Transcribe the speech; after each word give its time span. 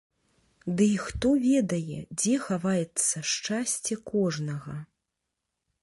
Дый 0.79 0.93
хто 1.05 1.29
ведае, 1.43 1.99
дзе 2.21 2.33
хаваецца 2.47 3.23
шчасце 3.33 3.93
кожнага? 4.13 4.75